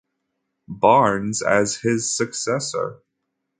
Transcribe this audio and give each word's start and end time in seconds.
Barnes 0.67 1.43
as 1.43 1.75
his 1.75 2.11
successor. 2.17 3.03